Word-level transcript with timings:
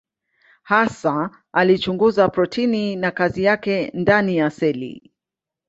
Hasa 0.63 1.31
alichunguza 1.53 2.29
protini 2.29 2.95
na 2.95 3.11
kazi 3.11 3.43
yake 3.43 3.91
ndani 3.93 4.37
ya 4.37 4.49
seli. 4.49 5.11